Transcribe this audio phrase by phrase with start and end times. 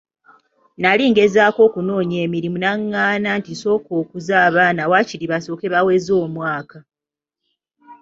[0.81, 6.79] Nali ngezaako okunoonya emirimu n'angaana nti nsooke nkuze abaana waakiri basooke baweze omwaka.